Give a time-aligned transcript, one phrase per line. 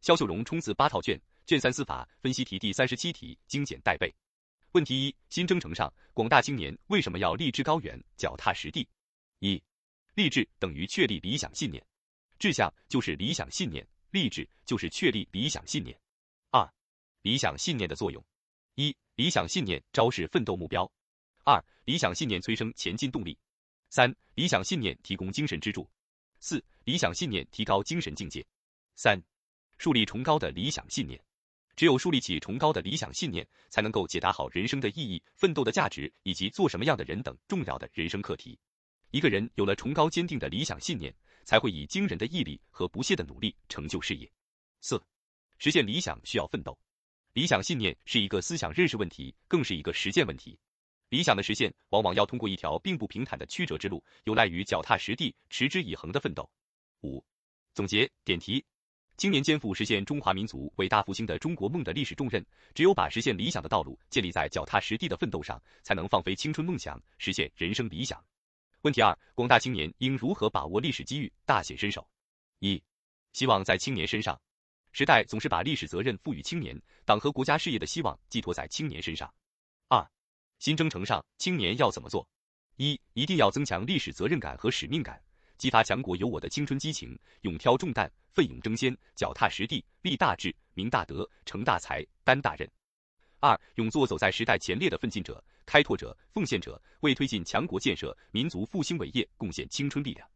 [0.00, 4.12] 肖秀荣冲刺八套卷，卷三司法分析题第三十七题精简带背。
[4.72, 8.88] 问题一：新征程上，广大青年为什么要立志高远、脚踏实地？
[9.40, 9.62] 一、
[10.14, 11.84] 立志等于确立理想信念，
[12.38, 15.98] 志向就是理想信念，立志就是确立理想信念。
[16.50, 16.66] 二、
[17.20, 18.24] 理想信念的作用：
[18.76, 20.90] 一、理想信念昭示奋斗目标；
[21.44, 23.36] 二、理想信念催生前进动力；
[23.90, 25.82] 三、理想信念提供精神支柱；
[26.38, 28.42] 四、理想信念提高精神境界；
[28.96, 29.20] 三。
[29.80, 31.18] 树立崇高的理想信念，
[31.74, 38.58] 只有树立起崇高的理想信念，才能够解答好人生的意义、奋斗的价值以及做什么样的人等重要的人生课题。
[39.10, 41.14] 一个人有了崇高坚定的理想信念，
[41.46, 44.30] 才会以惊人的毅力和不懈的努力成就事业。
[44.82, 45.02] 四、
[45.56, 46.78] 实现理想需要奋斗。
[47.32, 50.58] 理想信念是一个思想认识问题，更是一个实践问题。
[51.08, 56.50] 理想的实现，往往要通过一条并不平坦的曲折之路，有赖于脚踏实地、持之以恒的奋斗。
[57.00, 57.24] 五、
[57.72, 58.62] 总结点题。
[59.20, 62.42] 青年肩负实现中华民族伟大复兴的中国梦的历史重任，
[62.74, 68.18] 只有把实现理想的道路建立在脚踏实地的奋斗上，才能放飞青春梦想，实现人生理想。
[68.80, 72.08] 问题二：广大青年应如何把握历史机遇，大显身手？
[72.60, 72.82] 一、
[73.34, 74.40] 希望在青年身上。
[74.92, 79.30] 时代总是把历史责任赋予青年，党和国家事业的希望寄托在青年身上。
[79.88, 80.02] 二、
[80.60, 82.26] 新征程上，青年要怎么做？
[82.76, 85.22] 一、一定要增强历史责任感和使命感。
[85.60, 92.66] 激发强国有我的青春激情，勇挑重担，奋勇争先，脚踏实地，立大志，明大德，成大才，担大任。
[93.40, 100.26] 二，勇做走在时代前列的奋进者、开拓者、奉献者，为推进强国建设、民族复兴伟业贡献青春力量。